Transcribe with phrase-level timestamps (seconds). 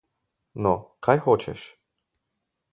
[0.67, 0.71] No,
[1.09, 1.69] kaj hočeš?